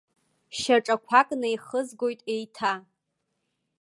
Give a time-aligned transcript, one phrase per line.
[0.57, 2.73] Шьаҿақәак неихызгоит еиҭа.